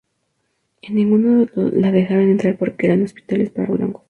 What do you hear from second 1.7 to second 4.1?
dejaron entrar porque eran "hospitales para blancos".